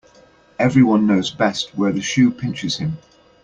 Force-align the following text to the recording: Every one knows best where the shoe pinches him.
Every 0.57 0.81
one 0.81 1.05
knows 1.05 1.29
best 1.29 1.77
where 1.77 1.91
the 1.91 2.01
shoe 2.01 2.31
pinches 2.31 2.77
him. 2.77 2.97